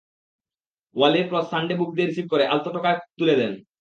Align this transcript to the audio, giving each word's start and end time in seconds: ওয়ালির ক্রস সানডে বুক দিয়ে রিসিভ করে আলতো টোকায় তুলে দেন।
ওয়ালির 0.95 1.25
ক্রস 1.29 1.45
সানডে 1.51 1.73
বুক 1.79 1.89
দিয়ে 1.95 2.07
রিসিভ 2.07 2.25
করে 2.31 2.43
আলতো 2.53 2.69
টোকায় 2.75 2.99
তুলে 3.17 3.35
দেন। 3.41 3.53